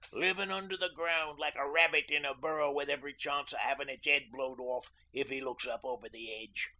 [0.13, 3.87] "Livin' under the ground, like a rabbit in a burrow with every chance of 'avin'
[3.87, 6.69] 'is 'ead blowed off if 'e looks up over the edge.